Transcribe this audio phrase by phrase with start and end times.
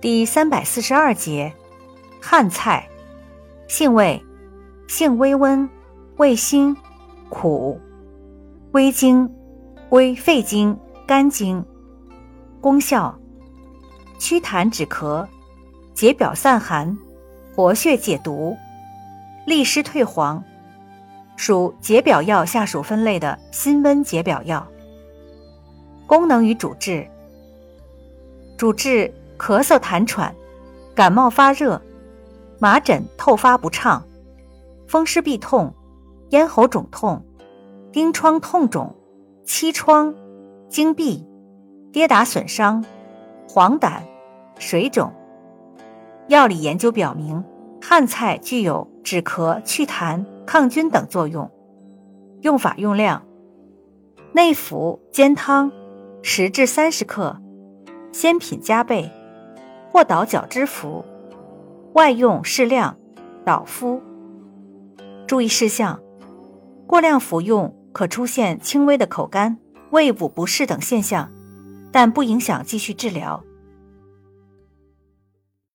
[0.00, 1.52] 第三百四十二节，
[2.22, 2.88] 汉菜，
[3.68, 4.24] 性味，
[4.88, 5.68] 性微温，
[6.16, 6.74] 味辛，
[7.28, 7.78] 苦，
[8.72, 9.30] 归经，
[9.90, 10.74] 归肺经、
[11.06, 11.62] 肝经。
[12.62, 13.14] 功效，
[14.18, 15.26] 祛痰止咳，
[15.92, 16.96] 解表散寒，
[17.54, 18.56] 活血解毒，
[19.46, 20.42] 利湿退黄，
[21.36, 24.66] 属解表药下属分类的辛温解表药。
[26.06, 27.06] 功能与主治，
[28.56, 29.12] 主治。
[29.40, 30.34] 咳嗽、痰喘、
[30.94, 31.80] 感冒发热、
[32.58, 34.04] 麻疹透发不畅、
[34.86, 35.74] 风湿痹痛、
[36.28, 37.24] 咽喉肿痛、
[37.90, 38.94] 疔疮痛肿、
[39.42, 40.14] 漆疮、
[40.68, 41.26] 经闭、
[41.90, 42.84] 跌打损伤、
[43.48, 44.02] 黄疸、
[44.58, 45.10] 水肿。
[46.28, 47.42] 药理研究表明，
[47.80, 51.50] 汉菜具有止咳、祛痰、抗菌等作用。
[52.42, 53.22] 用法用量：
[54.32, 55.72] 内服煎汤，
[56.20, 57.40] 十至三十克，
[58.12, 59.10] 鲜品加倍。
[59.92, 61.04] 或捣角之服，
[61.94, 62.96] 外用适量，
[63.44, 64.00] 捣敷。
[65.26, 66.00] 注意事项：
[66.86, 69.58] 过量服用可出现轻微的口干、
[69.90, 71.30] 胃部不适等现象，
[71.92, 73.42] 但不影响继续治疗。